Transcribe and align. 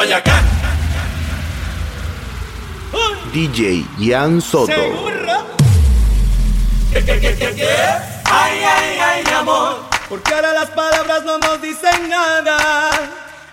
Guayacán. 0.00 0.44
DJ 3.34 3.84
Ian 3.98 4.40
Soto. 4.40 4.72
¿Qué, 6.90 7.04
qué, 7.04 7.20
qué, 7.20 7.36
qué, 7.36 7.54
qué? 7.54 7.68
Ay, 8.24 8.64
ay, 8.64 8.98
ay, 8.98 9.24
amor. 9.34 9.76
Porque 10.08 10.32
ahora 10.32 10.54
las 10.54 10.70
palabras 10.70 11.22
no 11.26 11.36
nos 11.36 11.60
dicen 11.60 12.08
nada. 12.08 12.90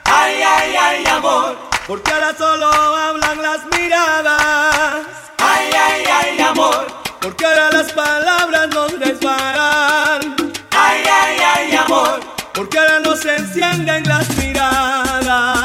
Ay, 0.05 0.41
ay, 0.41 0.75
ay, 0.79 1.05
amor. 1.07 1.57
Porque 1.86 2.13
ahora 2.13 2.33
solo 2.37 2.65
hablan 2.67 3.41
las 3.41 3.65
miradas. 3.65 5.03
Ay, 5.39 5.69
ay, 5.75 6.03
ay, 6.05 6.39
amor. 6.39 6.87
Porque 7.19 7.45
ahora 7.45 7.71
las 7.73 7.91
palabras 7.91 8.69
nos 8.69 8.97
resbalan. 8.97 10.35
Ay, 10.71 11.03
ay, 11.11 11.37
ay, 11.55 11.75
amor. 11.75 12.21
Porque 12.53 12.79
ahora 12.79 13.01
no 13.01 13.17
se 13.17 13.35
encienden 13.35 14.07
las 14.07 14.29
miradas. 14.37 15.56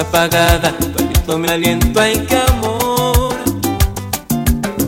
Apagada, 0.00 0.72
tu 1.26 1.38
mi 1.38 1.48
aliento 1.48 2.00
Ay, 2.00 2.24
qué 2.28 2.36
amor 2.36 3.34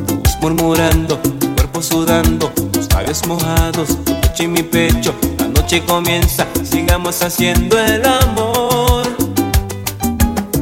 Tu 0.06 0.16
voz 0.16 0.38
murmurando, 0.40 1.16
tu 1.16 1.54
cuerpo 1.54 1.82
sudando 1.82 2.48
Tus 2.72 2.92
labios 2.92 3.26
mojados, 3.26 3.88
tu 4.04 4.20
pecho 4.20 4.42
y 4.42 4.48
mi 4.48 4.62
pecho 4.62 5.14
La 5.38 5.48
noche 5.48 5.82
comienza, 5.84 6.46
sigamos 6.62 7.22
haciendo 7.22 7.78
el 7.78 8.04
amor 8.04 9.06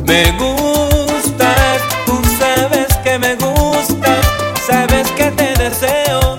Me 0.06 0.32
gustas, 0.32 1.80
tú 2.06 2.18
sabes 2.38 2.88
que 3.04 3.18
me 3.18 3.34
gustas 3.36 4.26
Sabes 4.66 5.10
que 5.12 5.30
te 5.32 5.54
deseo 5.62 6.36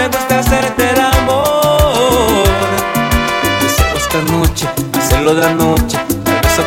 me 0.00 0.06
gusta 0.06 0.38
hacerte 0.38 0.90
el 0.92 0.98
amor. 0.98 2.48
Deseo 3.60 3.96
esta 3.98 4.22
noche, 4.32 4.66
hacerlo 4.98 5.34
de 5.34 5.40
la 5.42 5.52
noche, 5.52 5.89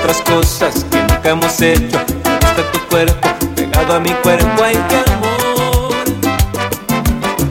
otras 0.04 0.22
cosas 0.22 0.86
que 0.92 0.98
nunca 0.98 1.30
hemos 1.30 1.62
hecho. 1.62 1.98
Gusta 1.98 2.72
tu 2.74 2.80
cuerpo, 2.90 3.30
pegado 3.56 3.96
a 3.96 4.00
mi 4.00 4.10
cuerpo, 4.16 4.64
ay 4.64 4.78
qué 4.90 4.96
amor. 5.14 5.94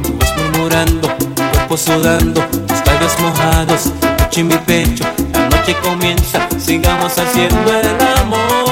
Tu 0.02 0.12
voz 0.12 0.36
murmurando, 0.36 1.08
tu 1.08 1.34
cuerpo 1.34 1.76
sudando, 1.76 2.42
tus 2.42 2.86
labios 2.86 3.18
mojados, 3.20 3.92
pecho 4.18 4.40
y 4.40 4.44
mi 4.44 4.56
pecho. 4.58 5.04
La 5.32 5.48
noche 5.48 5.74
comienza, 5.82 6.46
sigamos 6.58 7.18
haciendo 7.18 7.72
el 7.72 8.18
amor. 8.18 8.72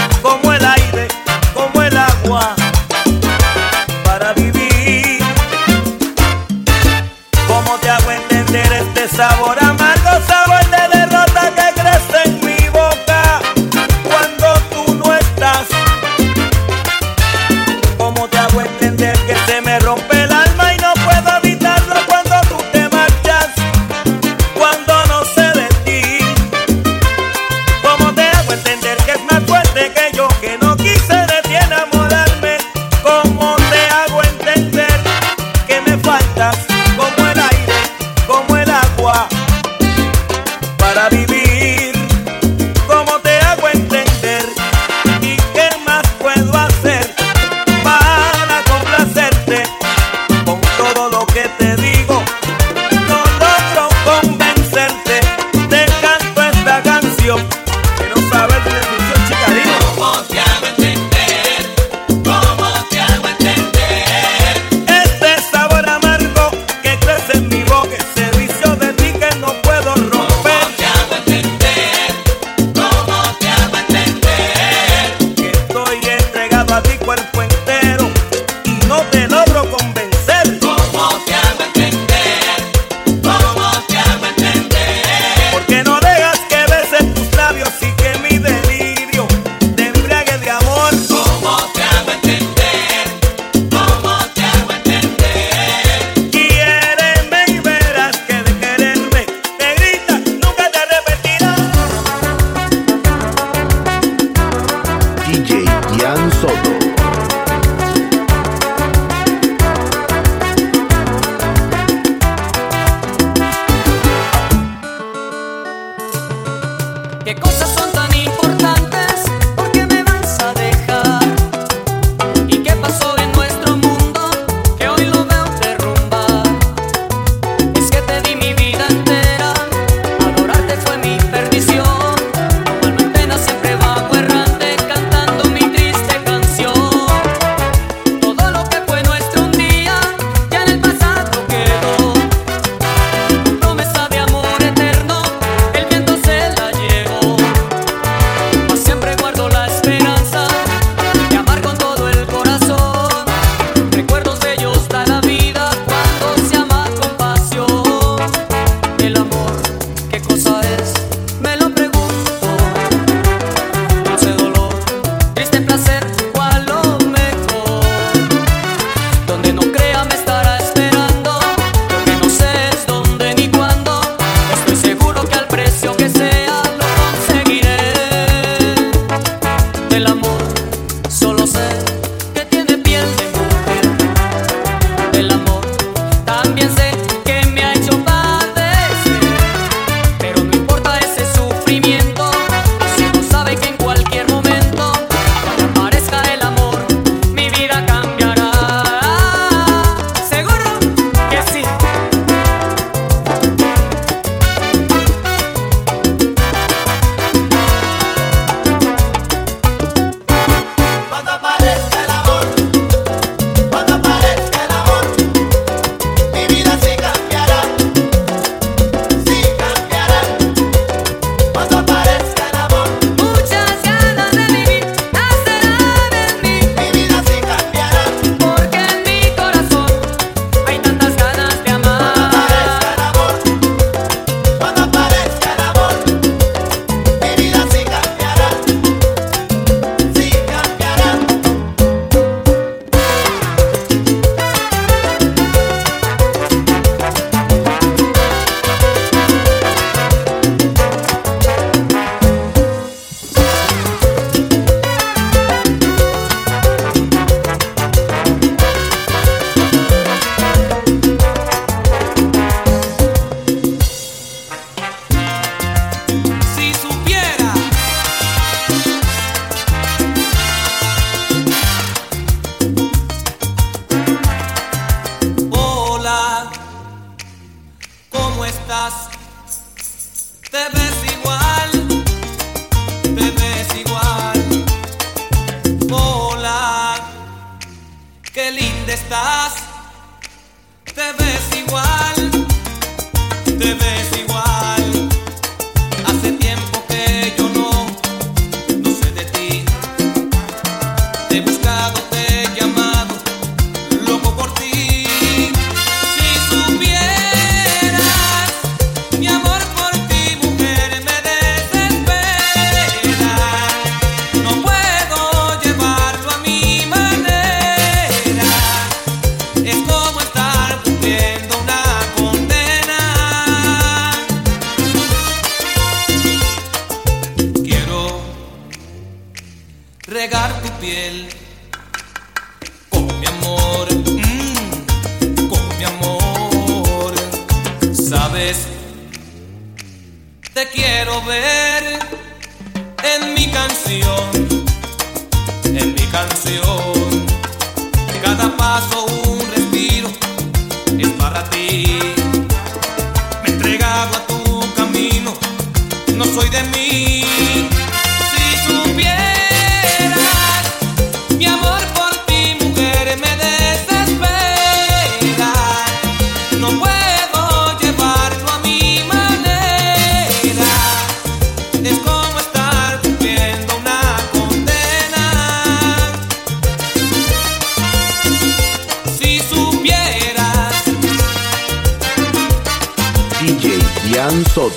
Se 384.61 384.69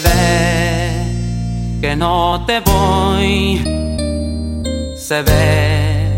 ve 0.00 0.92
que 1.82 1.94
no 1.94 2.46
te 2.46 2.60
voy. 2.60 3.62
Se 4.96 5.20
ve 5.20 6.08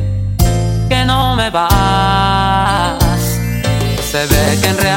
que 0.89 1.05
no 1.05 1.35
me 1.35 1.51
vas. 1.51 3.03
Se 4.13 4.25
ve 4.27 4.59
que 4.63 4.69
en 4.69 4.79
realidad 4.79 4.94